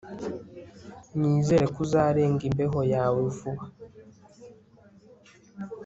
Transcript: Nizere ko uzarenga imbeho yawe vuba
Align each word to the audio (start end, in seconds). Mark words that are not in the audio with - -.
Nizere 1.17 1.65
ko 1.73 1.77
uzarenga 1.85 2.41
imbeho 2.49 2.79
yawe 2.93 3.19
vuba 3.37 3.63